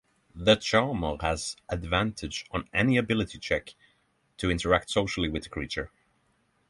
[0.33, 3.75] The charmer has advantage on any ability check
[4.37, 5.91] to interact socially with the creature.